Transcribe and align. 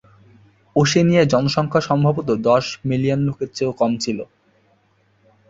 ওশেনিয়ার 0.75 1.31
জনসংখ্যা 1.33 1.81
সম্ভবত 1.81 2.29
দশ 2.49 2.65
মিলিয়ন 2.85 3.19
লোকের 3.27 3.49
চেয়ে 3.55 3.73
কম 3.79 3.91
ছিল। 3.97 4.19